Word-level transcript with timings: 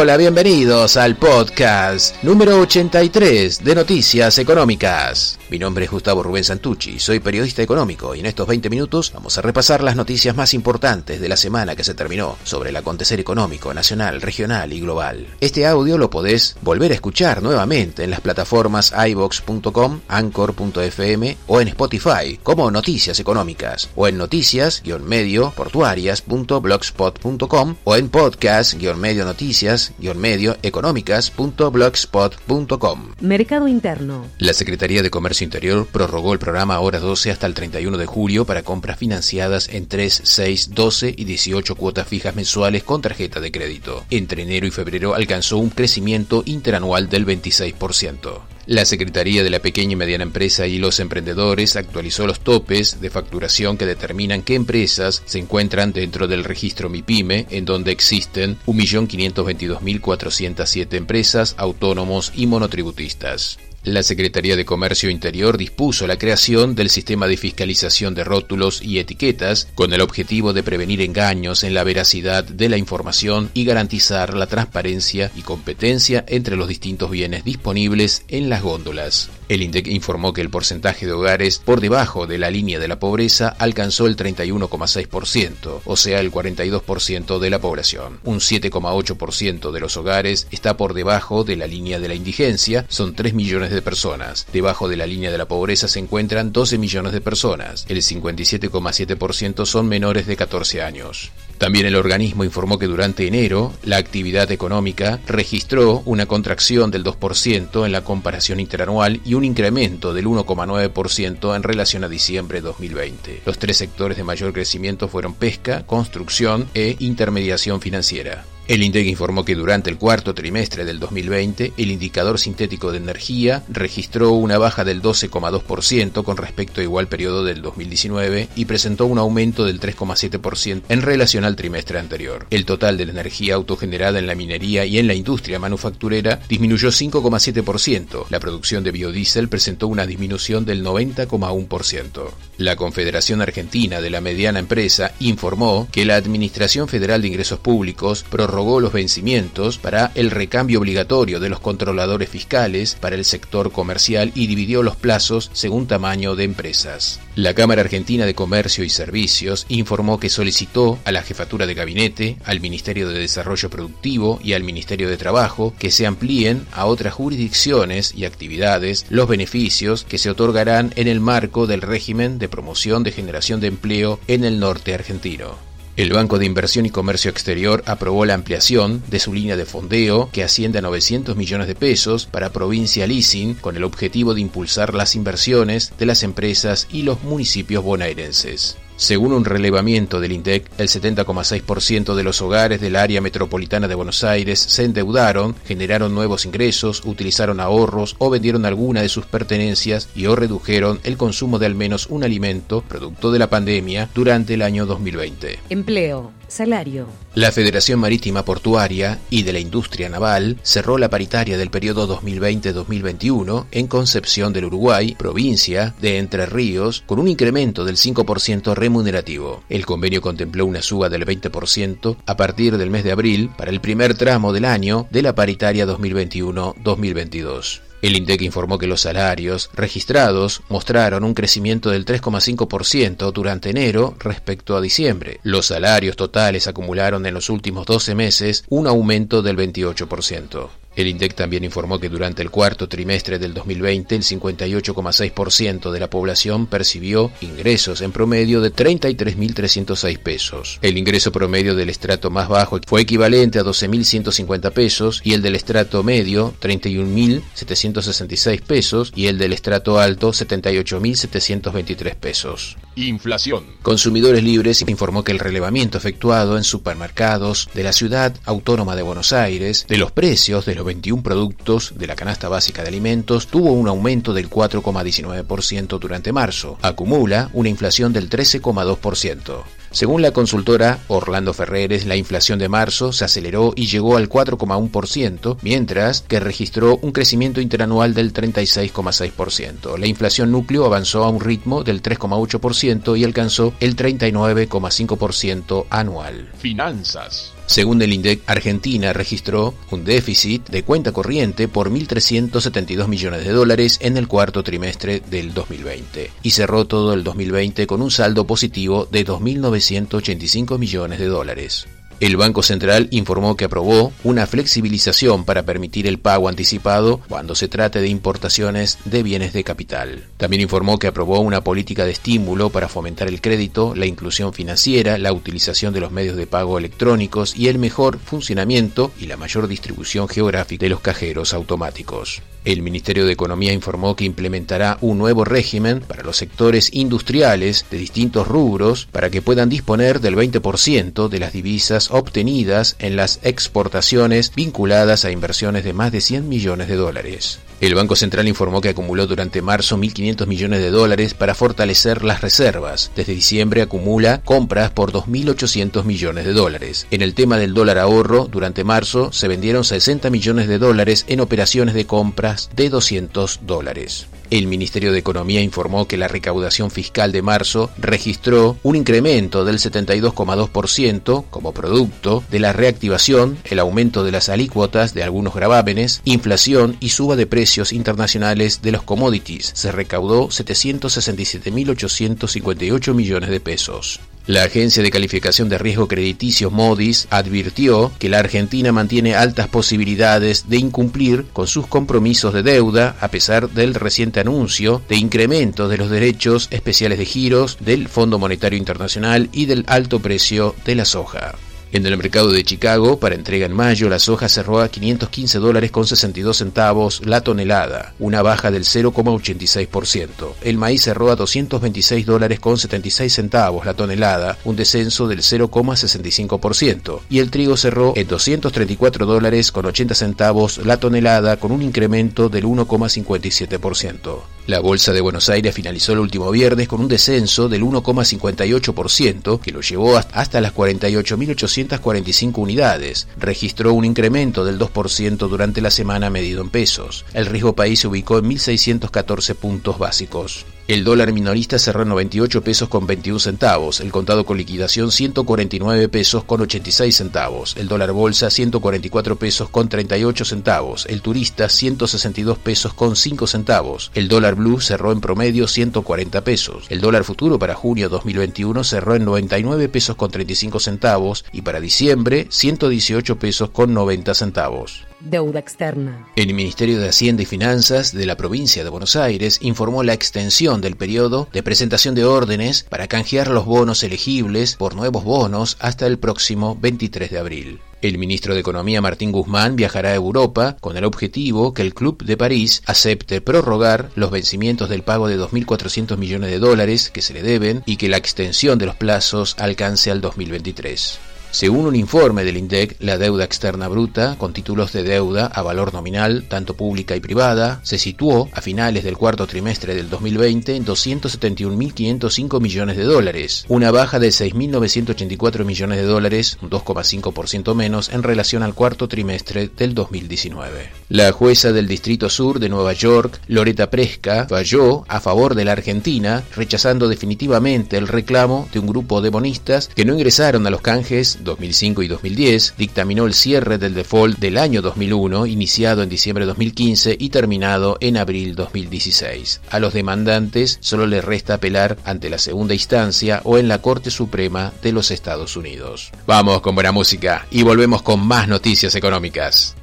Hola, 0.00 0.16
bienvenidos 0.16 0.96
al 0.96 1.16
podcast 1.16 2.22
número 2.22 2.60
83 2.60 3.64
de 3.64 3.74
Noticias 3.74 4.38
Económicas. 4.38 5.40
Mi 5.50 5.58
nombre 5.58 5.86
es 5.86 5.90
Gustavo 5.90 6.22
Rubén 6.22 6.44
Santucci, 6.44 6.98
soy 6.98 7.20
periodista 7.20 7.62
económico 7.62 8.14
y 8.14 8.20
en 8.20 8.26
estos 8.26 8.46
20 8.46 8.68
minutos 8.68 9.12
vamos 9.14 9.38
a 9.38 9.40
repasar 9.40 9.82
las 9.82 9.96
noticias 9.96 10.36
más 10.36 10.52
importantes 10.52 11.22
de 11.22 11.28
la 11.28 11.38
semana 11.38 11.74
que 11.74 11.84
se 11.84 11.94
terminó 11.94 12.36
sobre 12.44 12.68
el 12.68 12.76
acontecer 12.76 13.18
económico 13.18 13.72
nacional, 13.72 14.20
regional 14.20 14.74
y 14.74 14.80
global. 14.80 15.26
Este 15.40 15.66
audio 15.66 15.96
lo 15.96 16.10
podés 16.10 16.54
volver 16.60 16.90
a 16.90 16.96
escuchar 16.96 17.42
nuevamente 17.42 18.04
en 18.04 18.10
las 18.10 18.20
plataformas 18.20 18.92
ibox.com, 18.92 20.00
anchor.fm 20.06 21.38
o 21.46 21.62
en 21.62 21.68
Spotify 21.68 22.38
como 22.42 22.70
Noticias 22.70 23.18
Económicas 23.18 23.88
o 23.96 24.06
en 24.06 24.18
noticias-medio 24.18 25.54
portuarias.blogspot.com 25.56 27.76
o 27.84 27.96
en 27.96 28.10
podcast-medio 28.10 29.24
noticias-medio 29.24 30.58
económicas.blogspot.com. 30.62 33.14
Mercado 33.20 33.66
Interno. 33.66 34.26
La 34.36 34.52
Secretaría 34.52 35.02
de 35.02 35.08
Comercio 35.08 35.37
Interior 35.44 35.86
prorrogó 35.86 36.32
el 36.32 36.38
programa 36.38 36.80
Hora 36.80 37.00
12 37.00 37.30
hasta 37.30 37.46
el 37.46 37.54
31 37.54 37.98
de 37.98 38.06
julio 38.06 38.44
para 38.44 38.62
compras 38.62 38.98
financiadas 38.98 39.68
en 39.68 39.86
3, 39.86 40.22
6, 40.24 40.70
12 40.74 41.14
y 41.16 41.24
18 41.24 41.74
cuotas 41.76 42.08
fijas 42.08 42.34
mensuales 42.34 42.84
con 42.84 43.02
tarjeta 43.02 43.40
de 43.40 43.52
crédito. 43.52 44.04
Entre 44.10 44.42
enero 44.42 44.66
y 44.66 44.70
febrero 44.70 45.14
alcanzó 45.14 45.58
un 45.58 45.70
crecimiento 45.70 46.42
interanual 46.46 47.08
del 47.08 47.26
26%. 47.26 48.40
La 48.68 48.84
Secretaría 48.84 49.42
de 49.42 49.48
la 49.48 49.60
Pequeña 49.60 49.94
y 49.94 49.96
Mediana 49.96 50.24
Empresa 50.24 50.66
y 50.66 50.76
los 50.76 51.00
Emprendedores 51.00 51.76
actualizó 51.76 52.26
los 52.26 52.40
topes 52.40 53.00
de 53.00 53.08
facturación 53.08 53.78
que 53.78 53.86
determinan 53.86 54.42
qué 54.42 54.56
empresas 54.56 55.22
se 55.24 55.38
encuentran 55.38 55.94
dentro 55.94 56.28
del 56.28 56.44
registro 56.44 56.90
MIPYME, 56.90 57.46
en 57.48 57.64
donde 57.64 57.92
existen 57.92 58.58
1.522.407 58.66 60.96
empresas, 60.96 61.54
autónomos 61.56 62.30
y 62.34 62.46
monotributistas. 62.46 63.58
La 63.94 64.02
Secretaría 64.02 64.56
de 64.56 64.64
Comercio 64.64 65.08
Interior 65.08 65.56
dispuso 65.56 66.06
la 66.06 66.18
creación 66.18 66.74
del 66.74 66.90
sistema 66.90 67.26
de 67.26 67.36
fiscalización 67.36 68.14
de 68.14 68.24
rótulos 68.24 68.82
y 68.82 68.98
etiquetas 68.98 69.68
con 69.74 69.92
el 69.92 70.00
objetivo 70.00 70.52
de 70.52 70.62
prevenir 70.62 71.00
engaños 71.00 71.64
en 71.64 71.74
la 71.74 71.84
veracidad 71.84 72.44
de 72.44 72.68
la 72.68 72.76
información 72.76 73.50
y 73.54 73.64
garantizar 73.64 74.34
la 74.34 74.46
transparencia 74.46 75.30
y 75.36 75.42
competencia 75.42 76.24
entre 76.28 76.56
los 76.56 76.68
distintos 76.68 77.10
bienes 77.10 77.44
disponibles 77.44 78.24
en 78.28 78.48
las 78.48 78.62
góndolas. 78.62 79.30
El 79.48 79.62
INDEC 79.62 79.86
informó 79.86 80.32
que 80.32 80.42
el 80.42 80.50
porcentaje 80.50 81.06
de 81.06 81.12
hogares 81.12 81.62
por 81.64 81.80
debajo 81.80 82.26
de 82.26 82.36
la 82.36 82.50
línea 82.50 82.78
de 82.78 82.88
la 82.88 82.98
pobreza 82.98 83.48
alcanzó 83.58 84.06
el 84.06 84.16
31,6%, 84.16 85.80
o 85.84 85.96
sea, 85.96 86.20
el 86.20 86.30
42% 86.30 87.38
de 87.38 87.50
la 87.50 87.58
población. 87.58 88.20
Un 88.24 88.40
7,8% 88.40 89.70
de 89.72 89.80
los 89.80 89.96
hogares 89.96 90.46
está 90.50 90.76
por 90.76 90.92
debajo 90.92 91.44
de 91.44 91.56
la 91.56 91.66
línea 91.66 91.98
de 91.98 92.08
la 92.08 92.14
indigencia, 92.14 92.84
son 92.88 93.14
3 93.14 93.32
millones 93.32 93.70
de 93.70 93.80
personas. 93.80 94.46
Debajo 94.52 94.88
de 94.88 94.96
la 94.96 95.06
línea 95.06 95.30
de 95.30 95.38
la 95.38 95.48
pobreza 95.48 95.88
se 95.88 95.98
encuentran 95.98 96.52
12 96.52 96.76
millones 96.76 97.12
de 97.12 97.20
personas. 97.20 97.86
El 97.88 97.98
57,7% 97.98 99.64
son 99.64 99.88
menores 99.88 100.26
de 100.26 100.36
14 100.36 100.82
años. 100.82 101.32
También 101.58 101.86
el 101.86 101.96
organismo 101.96 102.44
informó 102.44 102.78
que 102.78 102.86
durante 102.86 103.26
enero 103.26 103.74
la 103.82 103.96
actividad 103.96 104.50
económica 104.52 105.18
registró 105.26 106.02
una 106.04 106.26
contracción 106.26 106.92
del 106.92 107.04
2% 107.04 107.84
en 107.84 107.92
la 107.92 108.04
comparación 108.04 108.60
interanual 108.60 109.20
y 109.24 109.34
un 109.34 109.44
incremento 109.44 110.14
del 110.14 110.26
1,9% 110.26 111.56
en 111.56 111.62
relación 111.64 112.04
a 112.04 112.08
diciembre 112.08 112.58
de 112.58 112.68
2020. 112.68 113.42
Los 113.44 113.58
tres 113.58 113.76
sectores 113.76 114.16
de 114.16 114.24
mayor 114.24 114.52
crecimiento 114.52 115.08
fueron 115.08 115.34
pesca, 115.34 115.84
construcción 115.84 116.68
e 116.74 116.96
intermediación 117.00 117.80
financiera. 117.80 118.44
El 118.68 118.82
INDEC 118.82 119.06
informó 119.06 119.46
que 119.46 119.54
durante 119.54 119.88
el 119.88 119.96
cuarto 119.96 120.34
trimestre 120.34 120.84
del 120.84 121.00
2020 121.00 121.72
el 121.78 121.90
indicador 121.90 122.38
sintético 122.38 122.92
de 122.92 122.98
energía 122.98 123.64
registró 123.70 124.32
una 124.32 124.58
baja 124.58 124.84
del 124.84 125.00
12,2% 125.00 126.22
con 126.22 126.36
respecto 126.36 126.82
a 126.82 126.84
igual 126.84 127.08
periodo 127.08 127.44
del 127.44 127.62
2019 127.62 128.50
y 128.54 128.66
presentó 128.66 129.06
un 129.06 129.16
aumento 129.16 129.64
del 129.64 129.80
3,7% 129.80 130.82
en 130.86 131.00
relación 131.00 131.46
al 131.46 131.56
trimestre 131.56 131.98
anterior. 131.98 132.46
El 132.50 132.66
total 132.66 132.98
de 132.98 133.06
la 133.06 133.12
energía 133.12 133.54
autogenerada 133.54 134.18
en 134.18 134.26
la 134.26 134.34
minería 134.34 134.84
y 134.84 134.98
en 134.98 135.06
la 135.06 135.14
industria 135.14 135.58
manufacturera 135.58 136.38
disminuyó 136.46 136.90
5,7%. 136.90 138.26
La 138.28 138.38
producción 138.38 138.84
de 138.84 138.90
biodiesel 138.90 139.48
presentó 139.48 139.88
una 139.88 140.04
disminución 140.04 140.66
del 140.66 140.84
90,1%. 140.84 142.30
La 142.58 142.76
Confederación 142.76 143.40
Argentina 143.40 144.02
de 144.02 144.10
la 144.10 144.20
Mediana 144.20 144.58
Empresa 144.58 145.12
informó 145.20 145.88
que 145.90 146.04
la 146.04 146.16
Administración 146.16 146.86
Federal 146.86 147.22
de 147.22 147.28
Ingresos 147.28 147.60
Públicos 147.60 148.26
prorrogó 148.28 148.57
los 148.58 148.92
vencimientos 148.92 149.78
para 149.78 150.10
el 150.14 150.30
recambio 150.30 150.80
obligatorio 150.80 151.40
de 151.40 151.48
los 151.48 151.60
controladores 151.60 152.28
fiscales 152.28 152.96
para 153.00 153.16
el 153.16 153.24
sector 153.24 153.72
comercial 153.72 154.32
y 154.34 154.46
dividió 154.46 154.82
los 154.82 154.96
plazos 154.96 155.50
según 155.52 155.86
tamaño 155.86 156.34
de 156.34 156.44
empresas. 156.44 157.20
La 157.36 157.54
Cámara 157.54 157.82
Argentina 157.82 158.26
de 158.26 158.34
Comercio 158.34 158.84
y 158.84 158.90
Servicios 158.90 159.64
informó 159.68 160.18
que 160.18 160.28
solicitó 160.28 160.98
a 161.04 161.12
la 161.12 161.22
Jefatura 161.22 161.66
de 161.66 161.74
Gabinete, 161.74 162.36
al 162.44 162.60
Ministerio 162.60 163.08
de 163.08 163.20
Desarrollo 163.20 163.70
Productivo 163.70 164.40
y 164.42 164.54
al 164.54 164.64
Ministerio 164.64 165.08
de 165.08 165.16
Trabajo 165.16 165.72
que 165.78 165.90
se 165.90 166.06
amplíen 166.06 166.66
a 166.72 166.86
otras 166.86 167.14
jurisdicciones 167.14 168.12
y 168.14 168.24
actividades 168.24 169.06
los 169.08 169.28
beneficios 169.28 170.04
que 170.04 170.18
se 170.18 170.30
otorgarán 170.30 170.92
en 170.96 171.06
el 171.06 171.20
marco 171.20 171.66
del 171.66 171.82
régimen 171.82 172.38
de 172.38 172.48
promoción 172.48 173.04
de 173.04 173.12
generación 173.12 173.60
de 173.60 173.68
empleo 173.68 174.18
en 174.26 174.44
el 174.44 174.58
norte 174.58 174.94
argentino. 174.94 175.67
El 175.98 176.12
Banco 176.12 176.38
de 176.38 176.46
Inversión 176.46 176.86
y 176.86 176.90
Comercio 176.90 177.28
Exterior 177.28 177.82
aprobó 177.84 178.24
la 178.24 178.34
ampliación 178.34 179.02
de 179.08 179.18
su 179.18 179.34
línea 179.34 179.56
de 179.56 179.66
fondeo 179.66 180.30
que 180.32 180.44
asciende 180.44 180.78
a 180.78 180.82
900 180.82 181.34
millones 181.34 181.66
de 181.66 181.74
pesos 181.74 182.24
para 182.26 182.52
Provincia 182.52 183.04
Leasing 183.04 183.54
con 183.54 183.74
el 183.74 183.82
objetivo 183.82 184.32
de 184.32 184.40
impulsar 184.40 184.94
las 184.94 185.16
inversiones 185.16 185.92
de 185.98 186.06
las 186.06 186.22
empresas 186.22 186.86
y 186.92 187.02
los 187.02 187.24
municipios 187.24 187.82
bonaerenses. 187.82 188.76
Según 188.98 189.32
un 189.32 189.44
relevamiento 189.44 190.18
del 190.18 190.32
INDEC, 190.32 190.68
el 190.76 190.88
70,6% 190.88 192.16
de 192.16 192.24
los 192.24 192.42
hogares 192.42 192.80
del 192.80 192.96
área 192.96 193.20
metropolitana 193.20 193.86
de 193.86 193.94
Buenos 193.94 194.24
Aires 194.24 194.58
se 194.58 194.82
endeudaron, 194.82 195.54
generaron 195.64 196.16
nuevos 196.16 196.44
ingresos, 196.44 197.02
utilizaron 197.04 197.60
ahorros 197.60 198.16
o 198.18 198.28
vendieron 198.28 198.66
alguna 198.66 199.00
de 199.00 199.08
sus 199.08 199.24
pertenencias 199.24 200.08
y 200.16 200.26
o 200.26 200.34
redujeron 200.34 200.98
el 201.04 201.16
consumo 201.16 201.60
de 201.60 201.66
al 201.66 201.76
menos 201.76 202.08
un 202.08 202.24
alimento 202.24 202.82
producto 202.82 203.30
de 203.30 203.38
la 203.38 203.48
pandemia 203.48 204.10
durante 204.16 204.54
el 204.54 204.62
año 204.62 204.84
2020. 204.84 205.60
Empleo. 205.70 206.37
Salario. 206.48 207.06
La 207.34 207.52
Federación 207.52 208.00
Marítima 208.00 208.44
Portuaria 208.44 209.18
y 209.30 209.42
de 209.42 209.52
la 209.52 209.60
Industria 209.60 210.08
Naval 210.08 210.58
cerró 210.62 210.98
la 210.98 211.08
paritaria 211.08 211.56
del 211.56 211.70
periodo 211.70 212.20
2020-2021 212.20 213.66
en 213.70 213.86
Concepción 213.86 214.52
del 214.52 214.64
Uruguay, 214.64 215.14
provincia 215.16 215.94
de 216.00 216.18
Entre 216.18 216.46
Ríos, 216.46 217.04
con 217.06 217.18
un 217.18 217.28
incremento 217.28 217.84
del 217.84 217.96
5% 217.96 218.74
remunerativo. 218.74 219.62
El 219.68 219.86
convenio 219.86 220.20
contempló 220.20 220.66
una 220.66 220.82
suba 220.82 221.08
del 221.08 221.24
20% 221.24 222.16
a 222.26 222.36
partir 222.36 222.76
del 222.76 222.90
mes 222.90 223.04
de 223.04 223.12
abril 223.12 223.50
para 223.56 223.70
el 223.70 223.80
primer 223.80 224.14
tramo 224.14 224.52
del 224.52 224.64
año 224.64 225.06
de 225.10 225.22
la 225.22 225.34
paritaria 225.34 225.86
2021-2022. 225.86 227.87
El 228.00 228.16
INDEC 228.16 228.42
informó 228.42 228.78
que 228.78 228.86
los 228.86 229.00
salarios 229.00 229.70
registrados 229.74 230.62
mostraron 230.68 231.24
un 231.24 231.34
crecimiento 231.34 231.90
del 231.90 232.04
3,5% 232.04 233.32
durante 233.32 233.70
enero 233.70 234.14
respecto 234.20 234.76
a 234.76 234.80
diciembre. 234.80 235.40
Los 235.42 235.66
salarios 235.66 236.14
totales 236.14 236.68
acumularon 236.68 237.26
en 237.26 237.34
los 237.34 237.50
últimos 237.50 237.86
12 237.86 238.14
meses 238.14 238.64
un 238.68 238.86
aumento 238.86 239.42
del 239.42 239.56
28%. 239.56 240.68
El 240.98 241.06
INDEC 241.06 241.34
también 241.34 241.62
informó 241.62 242.00
que 242.00 242.08
durante 242.08 242.42
el 242.42 242.50
cuarto 242.50 242.88
trimestre 242.88 243.38
del 243.38 243.54
2020 243.54 244.16
el 244.16 244.24
58,6% 244.24 245.92
de 245.92 246.00
la 246.00 246.10
población 246.10 246.66
percibió 246.66 247.30
ingresos 247.40 248.00
en 248.00 248.10
promedio 248.10 248.60
de 248.60 248.72
33.306 248.72 250.18
pesos. 250.18 250.80
El 250.82 250.98
ingreso 250.98 251.30
promedio 251.30 251.76
del 251.76 251.90
estrato 251.90 252.30
más 252.30 252.48
bajo 252.48 252.80
fue 252.84 253.02
equivalente 253.02 253.60
a 253.60 253.62
12.150 253.62 254.72
pesos 254.72 255.20
y 255.22 255.34
el 255.34 255.42
del 255.42 255.54
estrato 255.54 256.02
medio 256.02 256.52
31.766 256.60 258.60
pesos 258.62 259.12
y 259.14 259.28
el 259.28 259.38
del 259.38 259.52
estrato 259.52 260.00
alto 260.00 260.30
78.723 260.30 262.16
pesos. 262.16 262.76
Inflación. 263.06 263.64
Consumidores 263.82 264.42
Libres 264.42 264.84
informó 264.86 265.22
que 265.22 265.32
el 265.32 265.38
relevamiento 265.38 265.98
efectuado 265.98 266.56
en 266.56 266.64
supermercados 266.64 267.68
de 267.74 267.84
la 267.84 267.92
ciudad 267.92 268.34
autónoma 268.44 268.96
de 268.96 269.02
Buenos 269.02 269.32
Aires 269.32 269.86
de 269.88 269.98
los 269.98 270.12
precios 270.12 270.66
de 270.66 270.74
los 270.74 270.84
21 270.84 271.22
productos 271.22 271.94
de 271.96 272.06
la 272.06 272.16
canasta 272.16 272.48
básica 272.48 272.82
de 272.82 272.88
alimentos 272.88 273.46
tuvo 273.46 273.72
un 273.72 273.88
aumento 273.88 274.32
del 274.34 274.50
4,19% 274.50 275.98
durante 275.98 276.32
marzo. 276.32 276.78
Acumula 276.82 277.50
una 277.52 277.68
inflación 277.68 278.12
del 278.12 278.28
13,2%. 278.28 279.77
Según 279.90 280.22
la 280.22 280.32
consultora 280.32 280.98
Orlando 281.08 281.54
Ferreres, 281.54 282.06
la 282.06 282.16
inflación 282.16 282.58
de 282.58 282.68
marzo 282.68 283.12
se 283.12 283.24
aceleró 283.24 283.72
y 283.74 283.86
llegó 283.86 284.16
al 284.16 284.28
4,1%, 284.28 285.56
mientras 285.62 286.22
que 286.22 286.40
registró 286.40 286.98
un 287.02 287.12
crecimiento 287.12 287.60
interanual 287.60 288.14
del 288.14 288.32
36,6%. 288.32 289.96
La 289.96 290.06
inflación 290.06 290.52
núcleo 290.52 290.84
avanzó 290.84 291.24
a 291.24 291.30
un 291.30 291.40
ritmo 291.40 291.84
del 291.84 292.02
3,8% 292.02 293.18
y 293.18 293.24
alcanzó 293.24 293.72
el 293.80 293.96
39,5% 293.96 295.86
anual. 295.90 296.50
Finanzas. 296.58 297.57
Según 297.68 298.00
el 298.00 298.14
INDEC, 298.14 298.40
Argentina 298.46 299.12
registró 299.12 299.74
un 299.90 300.02
déficit 300.02 300.66
de 300.70 300.84
cuenta 300.84 301.12
corriente 301.12 301.68
por 301.68 301.90
1.372 301.90 303.06
millones 303.08 303.44
de 303.44 303.52
dólares 303.52 303.98
en 304.00 304.16
el 304.16 304.26
cuarto 304.26 304.64
trimestre 304.64 305.20
del 305.30 305.52
2020 305.52 306.30
y 306.42 306.50
cerró 306.50 306.86
todo 306.86 307.12
el 307.12 307.22
2020 307.24 307.86
con 307.86 308.00
un 308.00 308.10
saldo 308.10 308.46
positivo 308.46 309.06
de 309.12 309.26
2.985 309.26 310.78
millones 310.78 311.18
de 311.18 311.26
dólares. 311.26 311.86
El 312.20 312.36
Banco 312.36 312.64
Central 312.64 313.06
informó 313.12 313.56
que 313.56 313.66
aprobó 313.66 314.12
una 314.24 314.48
flexibilización 314.48 315.44
para 315.44 315.62
permitir 315.62 316.08
el 316.08 316.18
pago 316.18 316.48
anticipado 316.48 317.20
cuando 317.28 317.54
se 317.54 317.68
trate 317.68 318.00
de 318.00 318.08
importaciones 318.08 318.98
de 319.04 319.22
bienes 319.22 319.52
de 319.52 319.62
capital. 319.62 320.24
También 320.36 320.62
informó 320.62 320.98
que 320.98 321.06
aprobó 321.06 321.38
una 321.38 321.62
política 321.62 322.04
de 322.04 322.10
estímulo 322.10 322.70
para 322.70 322.88
fomentar 322.88 323.28
el 323.28 323.40
crédito, 323.40 323.94
la 323.94 324.06
inclusión 324.06 324.52
financiera, 324.52 325.16
la 325.16 325.32
utilización 325.32 325.94
de 325.94 326.00
los 326.00 326.10
medios 326.10 326.36
de 326.36 326.48
pago 326.48 326.76
electrónicos 326.76 327.54
y 327.56 327.68
el 327.68 327.78
mejor 327.78 328.18
funcionamiento 328.18 329.12
y 329.20 329.26
la 329.26 329.36
mayor 329.36 329.68
distribución 329.68 330.26
geográfica 330.26 330.86
de 330.86 330.90
los 330.90 331.00
cajeros 331.00 331.54
automáticos. 331.54 332.42
El 332.64 332.82
Ministerio 332.82 333.24
de 333.24 333.32
Economía 333.32 333.72
informó 333.72 334.14
que 334.14 334.24
implementará 334.24 334.98
un 335.00 335.16
nuevo 335.16 335.44
régimen 335.44 336.00
para 336.00 336.22
los 336.22 336.36
sectores 336.36 336.90
industriales 336.92 337.86
de 337.90 337.96
distintos 337.96 338.46
rubros 338.46 339.06
para 339.10 339.30
que 339.30 339.40
puedan 339.40 339.70
disponer 339.70 340.20
del 340.20 340.36
20% 340.36 341.28
de 341.28 341.38
las 341.38 341.52
divisas 341.52 342.07
obtenidas 342.10 342.96
en 342.98 343.16
las 343.16 343.40
exportaciones 343.42 344.52
vinculadas 344.54 345.24
a 345.24 345.30
inversiones 345.30 345.84
de 345.84 345.92
más 345.92 346.12
de 346.12 346.20
100 346.20 346.48
millones 346.48 346.88
de 346.88 346.96
dólares. 346.96 347.60
El 347.80 347.94
Banco 347.94 348.16
Central 348.16 348.48
informó 348.48 348.80
que 348.80 348.88
acumuló 348.88 349.28
durante 349.28 349.62
marzo 349.62 349.96
1.500 349.96 350.48
millones 350.48 350.80
de 350.80 350.90
dólares 350.90 351.34
para 351.34 351.54
fortalecer 351.54 352.24
las 352.24 352.40
reservas. 352.40 353.12
Desde 353.14 353.34
diciembre 353.34 353.82
acumula 353.82 354.40
compras 354.44 354.90
por 354.90 355.12
2.800 355.12 356.02
millones 356.02 356.44
de 356.44 356.54
dólares. 356.54 357.06
En 357.12 357.22
el 357.22 357.34
tema 357.34 357.56
del 357.56 357.74
dólar 357.74 357.98
ahorro, 357.98 358.46
durante 358.46 358.82
marzo 358.82 359.30
se 359.30 359.46
vendieron 359.46 359.84
60 359.84 360.28
millones 360.28 360.66
de 360.66 360.78
dólares 360.78 361.24
en 361.28 361.38
operaciones 361.38 361.94
de 361.94 362.04
compras 362.04 362.68
de 362.74 362.90
200 362.90 363.60
dólares. 363.62 364.26
El 364.50 364.66
Ministerio 364.66 365.12
de 365.12 365.18
Economía 365.18 365.60
informó 365.60 366.08
que 366.08 366.16
la 366.16 366.26
recaudación 366.26 366.90
fiscal 366.90 367.32
de 367.32 367.42
marzo 367.42 367.90
registró 367.98 368.78
un 368.82 368.96
incremento 368.96 369.66
del 369.66 369.78
72,2% 369.78 371.44
como 371.50 371.72
producto 371.74 372.42
de 372.50 372.58
la 372.58 372.72
reactivación, 372.72 373.58
el 373.66 373.78
aumento 373.78 374.24
de 374.24 374.32
las 374.32 374.48
alícuotas 374.48 375.12
de 375.12 375.22
algunos 375.22 375.54
gravámenes, 375.54 376.22
inflación 376.24 376.96
y 376.98 377.10
suba 377.10 377.36
de 377.36 377.46
precios 377.46 377.67
internacionales 377.92 378.80
de 378.82 378.92
los 378.92 379.02
commodities. 379.02 379.72
Se 379.74 379.90
recaudó 379.92 380.48
767.858 380.48 383.14
millones 383.14 383.50
de 383.50 383.60
pesos. 383.60 384.20
La 384.46 384.62
agencia 384.62 385.02
de 385.02 385.10
calificación 385.10 385.68
de 385.68 385.76
riesgo 385.76 386.08
crediticio 386.08 386.70
Modis 386.70 387.28
advirtió 387.28 388.10
que 388.18 388.30
la 388.30 388.38
Argentina 388.38 388.92
mantiene 388.92 389.34
altas 389.34 389.68
posibilidades 389.68 390.70
de 390.70 390.78
incumplir 390.78 391.44
con 391.52 391.66
sus 391.66 391.86
compromisos 391.86 392.54
de 392.54 392.62
deuda 392.62 393.14
a 393.20 393.28
pesar 393.28 393.68
del 393.68 393.92
reciente 393.92 394.40
anuncio 394.40 395.02
de 395.06 395.16
incremento 395.16 395.88
de 395.88 395.98
los 395.98 396.08
derechos 396.08 396.68
especiales 396.70 397.18
de 397.18 397.26
giros 397.26 397.76
del 397.80 398.08
Fondo 398.08 398.38
Monetario 398.38 398.78
Internacional 398.78 399.50
y 399.52 399.66
del 399.66 399.84
alto 399.86 400.20
precio 400.20 400.74
de 400.86 400.94
la 400.94 401.04
soja. 401.04 401.58
En 401.90 402.04
el 402.04 402.18
mercado 402.18 402.50
de 402.50 402.64
Chicago, 402.64 403.18
para 403.18 403.34
entrega 403.34 403.64
en 403.64 403.72
mayo, 403.72 404.10
la 404.10 404.18
soja 404.18 404.50
cerró 404.50 404.80
a 404.80 404.88
515 404.88 405.58
dólares 405.58 405.90
con 405.90 406.06
62 406.06 406.58
centavos 406.58 407.22
la 407.24 407.40
tonelada, 407.40 408.12
una 408.18 408.42
baja 408.42 408.70
del 408.70 408.84
0,86%. 408.84 410.52
El 410.62 410.76
maíz 410.76 411.02
cerró 411.02 411.30
a 411.30 411.36
226 411.36 412.26
dólares 412.26 412.60
con 412.60 412.76
76 412.76 413.32
centavos 413.32 413.86
la 413.86 413.94
tonelada, 413.94 414.58
un 414.64 414.76
descenso 414.76 415.28
del 415.28 415.38
0,65%. 415.38 417.20
Y 417.30 417.38
el 417.38 417.50
trigo 417.50 417.78
cerró 417.78 418.12
en 418.16 418.28
234 418.28 419.24
dólares 419.24 419.72
con 419.72 419.86
80 419.86 420.14
centavos 420.14 420.78
la 420.84 420.98
tonelada, 420.98 421.56
con 421.56 421.72
un 421.72 421.80
incremento 421.80 422.50
del 422.50 422.64
1,57%. 422.64 424.57
La 424.68 424.80
Bolsa 424.80 425.14
de 425.14 425.22
Buenos 425.22 425.48
Aires 425.48 425.74
finalizó 425.74 426.12
el 426.12 426.18
último 426.18 426.50
viernes 426.50 426.88
con 426.88 427.00
un 427.00 427.08
descenso 427.08 427.70
del 427.70 427.82
1,58% 427.84 429.60
que 429.60 429.72
lo 429.72 429.80
llevó 429.80 430.18
hasta 430.18 430.60
las 430.60 430.74
48.845 430.74 432.58
unidades. 432.58 433.28
Registró 433.38 433.94
un 433.94 434.04
incremento 434.04 434.66
del 434.66 434.78
2% 434.78 435.48
durante 435.48 435.80
la 435.80 435.90
semana 435.90 436.28
medido 436.28 436.60
en 436.60 436.68
pesos. 436.68 437.24
El 437.32 437.46
riesgo 437.46 437.74
país 437.74 438.00
se 438.00 438.08
ubicó 438.08 438.36
en 438.36 438.44
1.614 438.44 439.54
puntos 439.54 439.98
básicos. 439.98 440.66
El 440.88 441.04
dólar 441.04 441.34
minorista 441.34 441.78
cerró 441.78 442.04
en 442.04 442.08
98 442.08 442.64
pesos 442.64 442.88
con 442.88 443.06
21 443.06 443.40
centavos, 443.40 444.00
el 444.00 444.10
contado 444.10 444.46
con 444.46 444.56
liquidación 444.56 445.12
149 445.12 446.08
pesos 446.08 446.44
con 446.44 446.62
86 446.62 447.14
centavos, 447.14 447.76
el 447.76 447.88
dólar 447.88 448.12
bolsa 448.12 448.48
144 448.48 449.36
pesos 449.36 449.68
con 449.68 449.90
38 449.90 450.46
centavos, 450.46 451.04
el 451.04 451.20
turista 451.20 451.68
162 451.68 452.56
pesos 452.56 452.94
con 452.94 453.16
5 453.16 453.46
centavos, 453.46 454.10
el 454.14 454.28
dólar 454.28 454.54
blue 454.54 454.80
cerró 454.80 455.12
en 455.12 455.20
promedio 455.20 455.68
140 455.68 456.42
pesos, 456.42 456.86
el 456.88 457.02
dólar 457.02 457.24
futuro 457.24 457.58
para 457.58 457.74
junio 457.74 458.08
2021 458.08 458.82
cerró 458.82 459.14
en 459.14 459.26
99 459.26 459.90
pesos 459.90 460.16
con 460.16 460.30
35 460.30 460.80
centavos 460.80 461.44
y 461.52 461.60
para 461.60 461.80
diciembre 461.80 462.46
118 462.48 463.38
pesos 463.38 463.68
con 463.68 463.92
90 463.92 464.32
centavos. 464.32 465.07
Deuda 465.20 465.58
externa. 465.58 466.28
El 466.36 466.54
Ministerio 466.54 467.00
de 467.00 467.08
Hacienda 467.08 467.42
y 467.42 467.46
Finanzas 467.46 468.12
de 468.12 468.26
la 468.26 468.36
provincia 468.36 468.84
de 468.84 468.90
Buenos 468.90 469.16
Aires 469.16 469.58
informó 469.62 470.02
la 470.02 470.12
extensión 470.12 470.80
del 470.80 470.96
periodo 470.96 471.48
de 471.52 471.62
presentación 471.62 472.14
de 472.14 472.24
órdenes 472.24 472.86
para 472.88 473.08
canjear 473.08 473.48
los 473.48 473.64
bonos 473.64 474.02
elegibles 474.02 474.76
por 474.76 474.94
nuevos 474.94 475.24
bonos 475.24 475.76
hasta 475.80 476.06
el 476.06 476.18
próximo 476.18 476.76
23 476.80 477.30
de 477.30 477.38
abril. 477.38 477.80
El 478.00 478.16
ministro 478.16 478.54
de 478.54 478.60
Economía 478.60 479.00
Martín 479.00 479.32
Guzmán 479.32 479.74
viajará 479.74 480.10
a 480.10 480.14
Europa 480.14 480.76
con 480.80 480.96
el 480.96 481.04
objetivo 481.04 481.74
que 481.74 481.82
el 481.82 481.94
Club 481.94 482.22
de 482.22 482.36
París 482.36 482.80
acepte 482.86 483.40
prorrogar 483.40 484.10
los 484.14 484.30
vencimientos 484.30 484.88
del 484.88 485.02
pago 485.02 485.26
de 485.26 485.36
2.400 485.36 486.16
millones 486.16 486.50
de 486.50 486.60
dólares 486.60 487.10
que 487.10 487.22
se 487.22 487.34
le 487.34 487.42
deben 487.42 487.82
y 487.86 487.96
que 487.96 488.08
la 488.08 488.16
extensión 488.16 488.78
de 488.78 488.86
los 488.86 488.94
plazos 488.94 489.56
alcance 489.58 490.12
al 490.12 490.20
2023. 490.20 491.18
Según 491.50 491.86
un 491.86 491.96
informe 491.96 492.44
del 492.44 492.58
INDEC, 492.58 492.96
la 493.00 493.16
deuda 493.16 493.44
externa 493.44 493.88
bruta, 493.88 494.36
con 494.38 494.52
títulos 494.52 494.92
de 494.92 495.02
deuda 495.02 495.46
a 495.46 495.62
valor 495.62 495.94
nominal, 495.94 496.44
tanto 496.46 496.74
pública 496.74 497.16
y 497.16 497.20
privada, 497.20 497.80
se 497.82 497.98
situó 497.98 498.48
a 498.52 498.60
finales 498.60 499.02
del 499.02 499.16
cuarto 499.16 499.46
trimestre 499.46 499.94
del 499.94 500.10
2020 500.10 500.76
en 500.76 500.84
271.505 500.84 502.60
millones 502.60 502.96
de 502.96 503.04
dólares, 503.04 503.64
una 503.68 503.90
baja 503.90 504.18
de 504.18 504.28
6.984 504.28 505.64
millones 505.64 505.98
de 505.98 506.04
dólares, 506.04 506.58
un 506.60 506.68
2,5% 506.68 507.74
menos 507.74 508.10
en 508.10 508.22
relación 508.22 508.62
al 508.62 508.74
cuarto 508.74 509.08
trimestre 509.08 509.70
del 509.74 509.94
2019. 509.94 510.90
La 511.08 511.32
jueza 511.32 511.72
del 511.72 511.88
Distrito 511.88 512.28
Sur 512.28 512.60
de 512.60 512.68
Nueva 512.68 512.92
York, 512.92 513.40
Loreta 513.48 513.88
Presca, 513.88 514.46
falló 514.46 515.04
a 515.08 515.20
favor 515.20 515.54
de 515.54 515.64
la 515.64 515.72
Argentina, 515.72 516.44
rechazando 516.54 517.08
definitivamente 517.08 517.96
el 517.96 518.06
reclamo 518.06 518.68
de 518.72 518.78
un 518.78 518.86
grupo 518.86 519.22
de 519.22 519.30
bonistas 519.30 519.88
que 519.94 520.04
no 520.04 520.12
ingresaron 520.12 520.66
a 520.66 520.70
los 520.70 520.82
canjes 520.82 521.37
2005 521.40 522.02
y 522.02 522.08
2010, 522.08 522.74
dictaminó 522.76 523.26
el 523.26 523.34
cierre 523.34 523.78
del 523.78 523.94
default 523.94 524.38
del 524.38 524.58
año 524.58 524.82
2001, 524.82 525.46
iniciado 525.46 526.02
en 526.02 526.08
diciembre 526.08 526.44
de 526.44 526.48
2015 526.48 527.16
y 527.18 527.28
terminado 527.30 527.98
en 528.00 528.16
abril 528.16 528.54
2016. 528.54 529.60
A 529.70 529.78
los 529.78 529.94
demandantes 529.94 530.78
solo 530.80 531.06
les 531.06 531.24
resta 531.24 531.54
apelar 531.54 531.96
ante 532.04 532.30
la 532.30 532.38
segunda 532.38 532.74
instancia 532.74 533.40
o 533.44 533.58
en 533.58 533.68
la 533.68 533.80
Corte 533.82 534.10
Suprema 534.10 534.72
de 534.82 534.92
los 534.92 535.10
Estados 535.10 535.56
Unidos. 535.56 536.10
Vamos 536.26 536.60
con 536.60 536.74
buena 536.74 536.92
música 536.92 537.46
y 537.50 537.62
volvemos 537.62 538.02
con 538.02 538.26
más 538.26 538.48
noticias 538.48 538.94
económicas. 538.94 539.76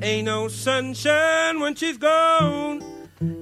Ain't 0.00 0.26
no 0.26 0.46
sunshine 0.46 1.58
when 1.58 1.74
she's 1.74 1.98
gone. 1.98 2.82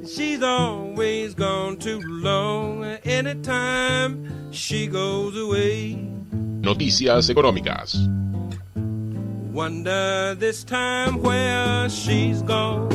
She's 0.07 0.43
always 0.43 1.35
gone 1.35 1.77
too 1.77 2.01
long. 2.01 2.83
Anytime 3.05 4.53
she 4.53 4.87
goes 4.87 5.37
away. 5.37 5.99
Noticias 6.63 7.29
económicas. 7.29 7.95
Wonder 9.53 10.35
this 10.35 10.65
time 10.65 11.21
where 11.21 11.91
she's 11.91 12.41
gone. 12.43 12.89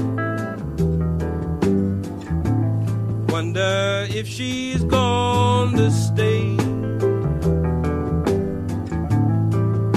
Wonder 3.28 4.08
if 4.10 4.28
she's 4.28 4.84
gone 4.86 5.74
to 5.74 5.92
stay. 5.92 6.58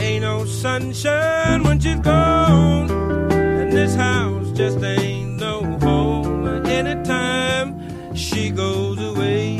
Ain't 0.04 0.22
no 0.22 0.44
sunshine 0.44 1.62
when 1.62 1.80
she's 1.80 2.00
gone 2.00 3.03
this 3.74 3.96
house 3.96 4.52
just 4.52 4.80
ain't 4.84 5.40
no 5.40 5.60
home 5.80 6.46
anytime 6.64 8.14
she 8.14 8.48
goes 8.50 9.00
away. 9.02 9.58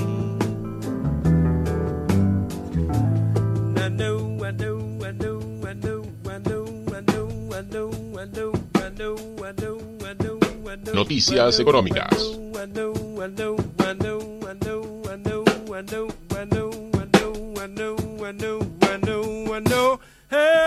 I 3.77 3.89
know, 3.89 4.39
I 4.45 4.53
know, 4.53 4.79
I 5.03 5.11
know, 5.11 5.41
I 5.67 5.73
know, 5.75 6.05
I 6.31 6.39
know, 6.39 6.65
I 6.95 7.01
know, 7.01 7.29
I 7.53 7.63
know, 7.63 7.91
I 8.17 8.25
know, 8.25 8.53
I 8.77 8.89
know, 8.91 9.19
I 9.43 9.51
know, 9.53 9.79
I 10.07 10.15
know, 10.23 10.39
I 10.71 10.77
know. 10.77 10.93
Noticias 10.95 11.59
económicas. 11.59 12.15
I 12.55 12.67
know, 12.67 12.95
I 13.21 13.27
know, 13.27 13.57
I 13.81 13.95
know, 13.95 14.19
I 14.47 14.55
know, 14.55 15.01
I 15.11 15.17
know, 15.17 15.45
I 15.75 15.83
know, 15.83 15.83
I 15.83 15.83
know, 15.83 16.09
I 16.31 16.45
know, 16.45 16.71
I 17.01 17.17
know, 17.17 17.55
I 17.59 17.67
know, 17.67 17.97
I 18.23 18.33
know, 18.33 19.55
I 19.55 19.61
know. 19.61 20.01
I. 20.31 20.65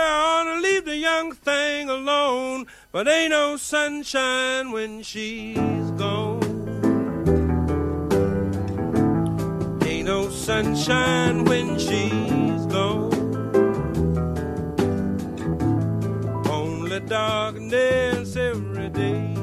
But 2.90 3.06
ain't 3.06 3.32
no 3.32 3.58
sunshine 3.58 4.72
when 4.72 5.02
she's 5.02 5.90
gone. 5.98 6.42
Ain't 9.84 10.06
no 10.06 10.30
sunshine 10.30 11.44
when 11.44 11.78
she's 11.78 12.64
gone. 12.66 13.12
Only 16.48 17.00
darkness 17.00 18.36
every 18.36 18.88
day. 18.88 19.37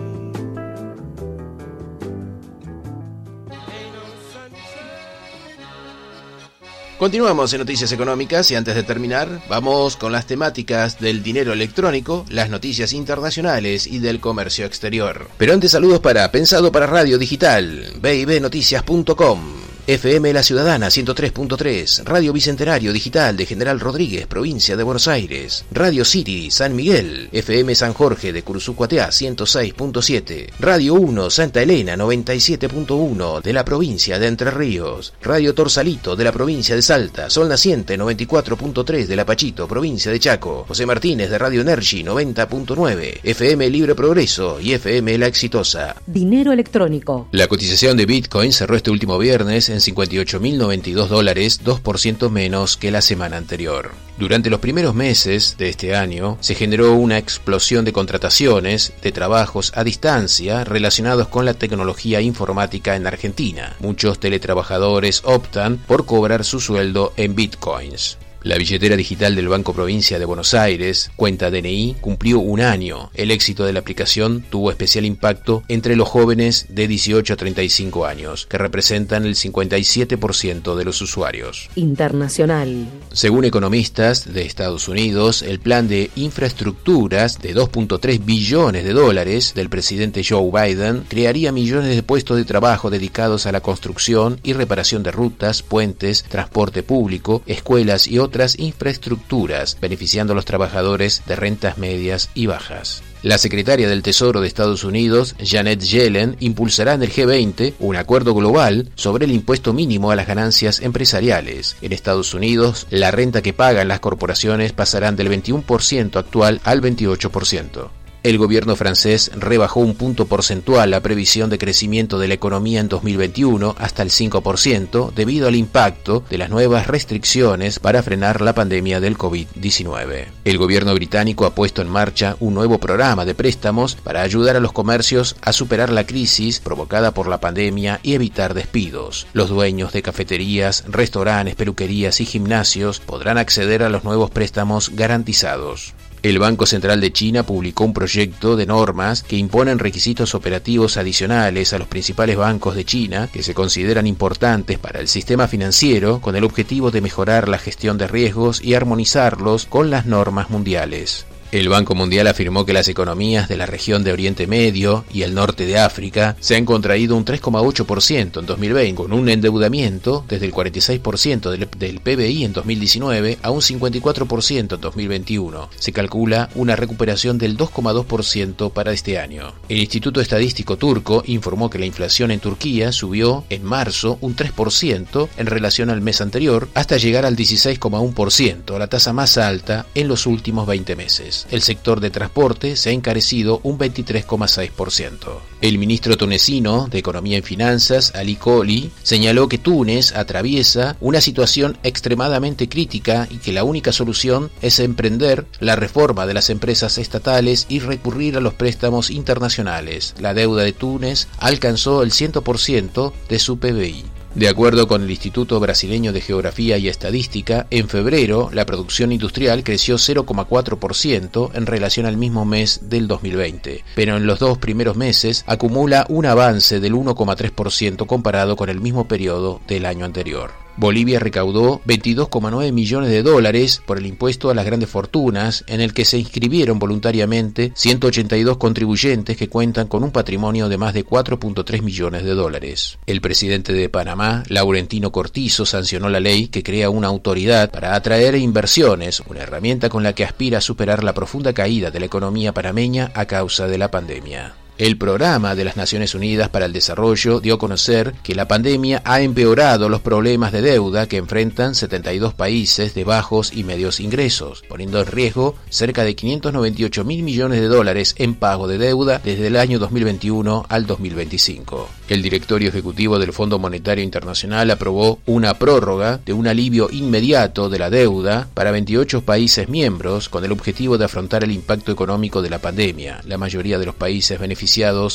Continuamos 6.98 7.52
en 7.52 7.60
Noticias 7.60 7.92
Económicas 7.92 8.50
y 8.52 8.56
antes 8.56 8.74
de 8.74 8.84
terminar, 8.84 9.42
vamos 9.50 9.98
con 9.98 10.14
las 10.14 10.28
temáticas 10.28 10.98
del 10.98 11.24
dinero 11.24 11.52
electrónico, 11.52 12.26
las 12.30 12.50
noticias 12.50 12.94
internacionales 12.94 13.86
y 13.86 14.00
del 14.00 14.22
comercio 14.22 14.66
exterior. 14.66 15.28
Pero 15.38 15.54
antes 15.54 15.72
saludos 15.72 16.00
para 16.00 16.32
Pensado 16.32 16.72
para 16.72 16.88
Radio 16.88 17.18
Digital, 17.18 17.94
bibnoticias.com. 18.02 19.55
FM 19.88 20.34
La 20.34 20.42
Ciudadana 20.42 20.88
103.3, 20.88 22.06
Radio 22.06 22.34
Bicentenario 22.34 22.92
Digital 22.92 23.38
de 23.38 23.46
General 23.46 23.80
Rodríguez, 23.80 24.26
provincia 24.26 24.76
de 24.76 24.82
Buenos 24.82 25.08
Aires, 25.08 25.64
Radio 25.72 26.04
City 26.04 26.50
San 26.50 26.76
Miguel, 26.76 27.30
FM 27.32 27.76
San 27.76 27.94
Jorge 27.94 28.34
de 28.34 28.42
Cursucuateá 28.42 29.10
106.7, 29.10 30.50
Radio 30.60 30.96
1 30.96 31.30
Santa 31.30 31.62
Elena 31.62 31.96
97.1 31.96 33.44
de 33.44 33.54
la 33.54 33.64
provincia 33.64 34.18
de 34.18 34.26
Entre 34.26 34.50
Ríos, 34.50 35.14
Radio 35.22 35.54
Torsalito 35.54 36.16
de 36.16 36.24
la 36.24 36.32
provincia 36.32 36.74
de 36.74 36.82
Salta, 36.82 37.30
Sol 37.30 37.48
Naciente 37.48 37.96
94.3 37.96 39.06
de 39.06 39.16
La 39.16 39.24
Pachito, 39.24 39.68
provincia 39.68 40.12
de 40.12 40.20
Chaco, 40.20 40.66
José 40.68 40.88
Martínez 40.88 41.30
de 41.30 41.38
Radio 41.38 41.62
Energy 41.62 42.04
90.9, 42.04 43.20
FM 43.22 43.70
Libre 43.70 43.94
Progreso 43.94 44.60
y 44.60 44.74
FM 44.74 45.16
La 45.20 45.28
Exitosa. 45.28 45.96
Dinero 46.08 46.52
electrónico. 46.52 47.28
La 47.34 47.48
cotización 47.48 47.96
de 47.98 48.08
Bitcoin 48.08 48.52
cerró 48.52 48.76
este 48.76 48.90
último 48.90 49.20
viernes 49.20 49.70
en 49.70 49.75
58.092 49.80 51.08
dólares, 51.08 51.62
2% 51.64 52.30
menos 52.30 52.78
que 52.78 52.92
la 52.92 53.02
semana 53.02 53.38
anterior. 53.38 53.92
Durante 54.18 54.50
los 54.50 54.60
primeros 54.60 54.96
meses 54.96 55.56
de 55.58 55.70
este 55.70 55.96
año 55.96 56.38
se 56.40 56.56
generó 56.56 56.94
una 56.94 57.18
explosión 57.18 57.84
de 57.84 57.94
contrataciones 57.94 58.94
de 59.02 59.12
trabajos 59.12 59.74
a 59.76 59.84
distancia 59.84 60.64
relacionados 60.64 61.28
con 61.28 61.46
la 61.46 61.54
tecnología 61.54 62.22
informática 62.22 62.96
en 62.96 63.08
Argentina. 63.08 63.76
Muchos 63.80 64.20
teletrabajadores 64.20 65.22
optan 65.26 65.78
por 65.78 66.06
cobrar 66.06 66.46
su 66.46 66.60
sueldo 66.60 67.14
en 67.18 67.36
bitcoins. 67.36 68.18
La 68.46 68.60
billetera 68.60 68.96
digital 68.96 69.36
del 69.36 69.48
Banco 69.48 69.74
Provincia 69.74 70.20
de 70.20 70.26
Buenos 70.26 70.54
Aires, 70.54 71.10
cuenta 71.16 71.50
DNI, 71.50 71.96
cumplió 72.00 72.38
un 72.38 72.62
año. 72.62 73.10
El 73.16 73.32
éxito 73.32 73.66
de 73.66 73.74
la 73.74 73.80
aplicación 73.80 74.46
tuvo 74.48 74.70
especial 74.70 75.04
impacto 75.04 75.64
entre 75.68 75.96
los 75.96 76.08
jóvenes 76.08 76.68
de 76.70 76.88
18 76.88 77.34
a 77.34 77.38
35 77.38 78.06
años, 78.06 78.46
que 78.46 78.60
representan 78.60 79.26
el 79.26 79.34
57% 79.34 80.76
de 80.76 80.86
los 80.86 81.02
usuarios. 81.02 81.72
Internacional. 81.76 82.86
Según 83.12 83.46
economistas 83.46 84.32
de 84.32 84.44
Estados 84.44 84.88
Unidos, 84.90 85.42
el 85.42 85.60
plan 85.60 85.88
de 85.88 86.12
infraestructuras 86.16 87.42
de 87.42 87.56
2.3 87.56 88.24
billones 88.24 88.84
de 88.84 88.94
dólares 88.94 89.54
del 89.56 89.70
presidente 89.70 90.24
Joe 90.24 90.52
Biden 90.52 91.04
crearía 91.08 91.52
millones 91.52 91.96
de 91.96 92.04
puestos 92.04 92.38
de 92.38 92.46
trabajo 92.46 92.92
dedicados 92.92 93.48
a 93.48 93.52
la 93.52 93.62
construcción 93.62 94.40
y 94.44 94.54
reparación 94.54 95.02
de 95.02 95.10
rutas, 95.10 95.64
puentes, 95.64 96.22
transporte 96.26 96.84
público, 96.84 97.42
escuelas 97.48 98.08
y 98.08 98.20
otras 98.36 98.60
infraestructuras, 98.60 99.78
beneficiando 99.80 100.34
a 100.34 100.36
los 100.36 100.44
trabajadores 100.44 101.24
de 101.26 101.38
rentas 101.38 101.78
medias 101.78 102.30
y 102.34 102.48
bajas. 102.48 103.02
La 103.24 103.38
secretaria 103.38 103.88
del 103.88 104.04
Tesoro 104.04 104.42
de 104.42 104.48
Estados 104.50 104.84
Unidos, 104.84 105.38
Janet 105.42 105.80
Yellen, 105.80 106.36
impulsará 106.42 106.96
en 106.96 107.04
el 107.04 107.14
G20 107.14 107.76
un 107.80 107.96
acuerdo 107.96 108.34
global 108.34 108.90
sobre 108.96 109.24
el 109.24 109.32
impuesto 109.32 109.72
mínimo 109.72 110.12
a 110.12 110.18
las 110.18 110.28
ganancias 110.28 110.82
empresariales. 110.82 111.78
En 111.82 111.94
Estados 111.94 112.34
Unidos, 112.34 112.88
la 112.90 113.10
renta 113.10 113.42
que 113.42 113.54
pagan 113.54 113.88
las 113.88 114.02
corporaciones 114.02 114.74
pasarán 114.74 115.16
del 115.16 115.30
21% 115.30 116.18
actual 116.18 116.60
al 116.66 116.82
28% 116.82 117.90
el 118.26 118.40
gobierno 118.40 118.76
francés 118.76 119.30
rebajó 119.36 119.82
un 119.82 119.94
punto 119.94 120.26
porcentual 120.26 120.90
la 120.90 121.02
previsión 121.02 121.52
de 121.52 121.60
crecimiento 121.60 122.18
de 122.18 122.28
la 122.28 122.34
economía 122.34 122.80
en 122.80 122.88
2021 122.88 123.76
hasta 123.78 124.02
el 124.02 124.10
5% 124.10 125.14
debido 125.14 125.48
al 125.48 125.56
impacto 125.56 126.24
de 126.28 126.40
las 126.40 126.50
nuevas 126.50 126.88
restricciones 126.88 127.78
para 127.78 128.02
frenar 128.02 128.42
la 128.42 128.56
pandemia 128.56 129.00
del 129.00 129.16
COVID-19. 129.16 130.26
El 130.44 130.58
gobierno 130.58 130.96
británico 130.96 131.46
ha 131.46 131.54
puesto 131.54 131.84
en 131.84 131.88
marcha 131.88 132.36
un 132.40 132.56
nuevo 132.56 132.80
programa 132.80 133.26
de 133.26 133.36
préstamos 133.36 133.94
para 133.94 134.24
ayudar 134.24 134.56
a 134.56 134.60
los 134.60 134.72
comercios 134.72 135.36
a 135.44 135.54
superar 135.54 135.92
la 135.92 136.08
crisis 136.08 136.60
provocada 136.60 137.12
por 137.12 137.28
la 137.28 137.40
pandemia 137.40 138.00
y 138.02 138.16
evitar 138.16 138.56
despidos. 138.56 139.28
Los 139.34 139.50
dueños 139.50 139.94
de 139.94 140.02
cafeterías, 140.02 140.84
restaurantes, 140.88 141.54
peluquerías 141.54 142.20
y 142.22 142.26
gimnasios 142.26 143.02
podrán 143.02 143.38
acceder 143.38 143.84
a 143.84 143.90
los 143.90 144.04
nuevos 144.04 144.32
préstamos 144.32 144.90
garantizados. 144.96 145.94
El 146.26 146.40
Banco 146.40 146.66
Central 146.66 147.02
de 147.02 147.14
China 147.14 147.44
publicó 147.44 147.84
un 147.84 147.94
proyecto 147.94 148.56
de 148.56 148.66
normas 148.66 149.22
que 149.22 149.36
imponen 149.36 149.78
requisitos 149.78 150.34
operativos 150.34 150.98
adicionales 150.98 151.72
a 151.72 151.78
los 151.78 151.88
principales 151.88 152.36
bancos 152.36 152.76
de 152.76 152.84
China 152.84 153.30
que 153.32 153.44
se 153.44 153.54
consideran 153.54 154.08
importantes 154.08 154.80
para 154.80 155.00
el 155.02 155.08
sistema 155.08 155.48
financiero 155.48 156.22
con 156.22 156.36
el 156.36 156.44
objetivo 156.44 156.90
de 156.90 157.02
mejorar 157.02 157.48
la 157.48 157.60
gestión 157.60 158.00
de 158.00 158.08
riesgos 158.08 158.60
y 158.64 158.74
armonizarlos 158.74 159.68
con 159.68 159.92
las 159.92 160.08
normas 160.08 160.50
mundiales. 160.50 161.28
El 161.56 161.70
Banco 161.70 161.96
Mundial 161.96 162.28
afirmó 162.28 162.66
que 162.66 162.74
las 162.74 162.90
economías 162.90 163.48
de 163.48 163.56
la 163.56 163.66
región 163.66 164.04
de 164.04 164.12
Oriente 164.12 164.46
Medio 164.46 165.06
y 165.14 165.22
el 165.22 165.34
norte 165.34 165.66
de 165.66 165.80
África 165.80 166.36
se 166.42 166.58
han 166.58 166.66
contraído 166.66 167.16
un 167.16 167.24
3,8% 167.24 168.40
en 168.42 168.46
2020, 168.46 168.96
con 168.96 169.14
un 169.14 169.30
endeudamiento 169.30 170.26
desde 170.28 170.48
el 170.48 170.54
46% 170.54 171.50
del, 171.50 171.70
del, 171.78 172.02
PBI 172.02 172.44
en 172.44 172.52
2019 172.52 173.38
a 173.42 173.52
un 173.52 173.62
54% 173.62 174.76
en 174.76 174.82
2021. 174.82 175.70
Se 175.80 175.94
calcula 175.94 176.50
una 176.56 176.76
recuperación 176.76 177.38
del 177.38 177.58
2,2% 177.58 178.74
para 178.74 178.92
este 178.92 179.18
año. 179.18 179.54
El 179.70 179.78
Instituto 179.78 180.20
Estadístico 180.20 180.76
Turco 180.76 181.24
informó 181.26 181.70
que 181.70 181.80
la 181.80 181.86
inflación 181.86 182.32
en 182.32 182.42
Turquía 182.42 182.92
subió 182.92 183.46
en 183.50 183.64
marzo 183.64 184.18
un 184.20 184.36
3% 184.36 185.30
en 185.38 185.46
relación 185.46 185.90
al 185.90 186.02
mes 186.02 186.20
anterior 186.20 186.68
hasta 186.74 186.98
llegar 186.98 187.26
al 187.26 187.38
16,1%, 187.38 188.78
la 188.78 188.88
tasa 188.88 189.14
más 189.14 189.38
alta 189.38 189.86
en 189.96 190.10
los 190.10 190.26
últimos 190.26 190.68
20 190.68 190.98
meses 190.98 191.45
el 191.52 191.62
sector 191.62 192.00
de 192.00 192.10
transporte 192.10 192.76
se 192.76 192.90
ha 192.90 192.94
encarecido 192.94 193.60
un 193.64 193.78
23,6%. 193.78 195.40
El 195.62 195.78
ministro 195.78 196.18
tunecino 196.18 196.88
de 196.88 197.00
Economía 197.00 197.38
y 197.38 197.42
Finanzas, 197.42 198.14
Ali 198.16 198.36
Koli, 198.36 198.92
señaló 199.04 199.48
que 199.48 199.58
Túnez 199.58 200.16
atraviesa 200.16 200.98
una 201.00 201.22
situación 201.22 201.78
extremadamente 201.84 202.70
crítica 202.70 203.28
y 203.30 203.38
que 203.38 203.54
la 203.54 203.64
única 203.64 203.92
solución 203.92 204.52
es 204.62 204.80
emprender 204.80 205.46
la 205.60 205.76
reforma 205.76 206.26
de 206.26 206.34
las 206.34 206.50
empresas 206.50 206.98
estatales 206.98 207.66
y 207.70 207.80
recurrir 207.80 208.38
a 208.38 208.42
los 208.42 208.54
préstamos 208.54 209.10
internacionales. 209.10 210.14
La 210.20 210.34
deuda 210.34 210.64
de 210.64 210.74
Túnez 210.74 211.28
alcanzó 211.38 212.04
el 212.04 212.12
100% 212.12 213.14
de 213.30 213.40
su 213.40 213.58
PBI. 213.58 214.06
De 214.36 214.50
acuerdo 214.50 214.90
con 214.90 215.02
el 215.02 215.10
Instituto 215.10 215.62
Brasileño 215.62 216.12
de 216.12 216.20
Geografía 216.20 216.78
y 216.78 216.90
Estadística, 216.90 217.68
en 217.70 217.88
febrero 217.88 218.50
la 218.52 218.66
producción 218.66 219.14
industrial 219.14 219.64
creció 219.64 219.96
0,4% 219.96 221.52
en 221.54 221.66
relación 221.66 222.06
al 222.06 222.18
mismo 222.18 222.44
mes 222.44 222.82
del 222.90 223.08
2020, 223.08 223.86
pero 223.96 224.18
en 224.18 224.28
los 224.28 224.40
dos 224.40 224.58
primeros 224.58 224.98
meses 224.98 225.46
acumula 225.48 226.06
un 226.10 226.26
avance 226.26 226.82
del 226.82 226.96
1,3% 226.96 228.06
comparado 228.08 228.58
con 228.58 228.68
el 228.68 228.82
mismo 228.82 229.08
periodo 229.08 229.62
del 229.70 229.86
año 229.86 230.04
anterior. 230.04 230.65
Bolivia 230.78 231.20
recaudó 231.20 231.82
22,9 231.86 232.72
millones 232.72 233.10
de 233.10 233.24
dólares 233.24 233.82
por 233.86 233.98
el 233.98 234.06
impuesto 234.06 234.50
a 234.50 234.54
las 234.54 234.66
grandes 234.66 234.90
fortunas, 234.90 235.64
en 235.68 235.80
el 235.82 235.94
que 235.94 236.06
se 236.06 236.18
inscribieron 236.18 236.80
voluntariamente 236.80 237.72
182 237.76 238.58
contribuyentes 238.58 239.38
que 239.38 239.48
cuentan 239.48 239.88
con 239.88 240.04
un 240.04 240.12
patrimonio 240.12 240.68
de 240.68 240.78
más 240.78 240.94
de 240.94 241.06
4.3 241.06 241.82
millones 241.82 242.24
de 242.24 242.34
dólares. 242.34 242.98
El 243.06 243.22
presidente 243.22 243.74
de 243.74 243.90
Panamá, 243.90 244.44
Laurentino 244.48 245.12
Cortizo, 245.12 245.66
sancionó 245.66 246.10
la 246.10 246.20
ley 246.20 246.48
que 246.48 246.64
crea 246.64 246.90
una 246.90 247.08
autoridad 247.08 247.72
para 247.72 247.96
atraer 247.96 248.36
inversiones, 248.36 249.22
una 249.28 249.42
herramienta 249.42 249.90
con 249.90 250.04
la 250.04 250.14
que 250.14 250.26
aspira 250.26 250.58
a 250.58 250.62
superar 250.62 251.04
la 251.04 251.14
profunda 251.14 251.54
caída 251.54 251.92
de 251.92 252.00
la 252.00 252.06
economía 252.06 252.54
panameña 252.54 253.12
a 253.14 253.26
causa 253.26 253.68
de 253.68 253.78
la 253.78 253.92
pandemia. 253.92 254.65
El 254.78 254.98
programa 254.98 255.56
de 255.56 255.64
las 255.64 255.78
Naciones 255.78 256.16
Unidas 256.16 256.50
para 256.50 256.66
el 256.66 256.74
Desarrollo 256.74 257.40
dio 257.40 257.54
a 257.54 257.58
conocer 257.58 258.14
que 258.24 258.36
la 258.36 258.50
pandemia 258.50 259.02
ha 259.06 259.22
empeorado 259.22 259.88
los 259.88 260.02
problemas 260.02 260.52
de 260.52 260.62
deuda 260.62 261.08
que 261.08 261.16
enfrentan 261.16 261.76
72 261.76 262.34
países 262.34 262.94
de 262.94 263.06
bajos 263.06 263.54
y 263.56 263.64
medios 263.64 264.02
ingresos, 264.02 264.64
poniendo 264.68 265.00
en 265.00 265.08
riesgo 265.08 265.56
cerca 265.70 266.04
de 266.04 266.16
598 266.16 267.06
mil 267.06 267.24
millones 267.24 267.62
de 267.62 267.68
dólares 267.68 268.16
en 268.18 268.36
pago 268.36 268.68
de 268.68 268.78
deuda 268.78 269.22
desde 269.24 269.48
el 269.48 269.56
año 269.56 269.80
2021 269.80 270.66
al 270.68 270.86
2025. 270.86 271.88
El 272.10 272.22
directorio 272.22 272.68
ejecutivo 272.68 273.18
del 273.18 273.32
Fondo 273.32 273.58
Monetario 273.58 274.04
Internacional 274.04 274.70
aprobó 274.72 275.20
una 275.26 275.54
prórroga 275.54 276.20
de 276.26 276.34
un 276.34 276.48
alivio 276.48 276.90
inmediato 276.92 277.70
de 277.70 277.80
la 277.80 277.90
deuda 277.90 278.50
para 278.54 278.72
28 278.72 279.22
países 279.22 279.70
miembros 279.70 280.28
con 280.28 280.44
el 280.44 280.52
objetivo 280.52 280.98
de 280.98 281.06
afrontar 281.06 281.46
el 281.46 281.52
impacto 281.52 281.94
económico 281.94 282.42
de 282.42 282.50
la 282.50 282.60
pandemia. 282.60 283.22
La 283.26 283.38
mayoría 283.38 283.80
de 283.80 283.86
los 283.86 283.96
países 283.96 284.38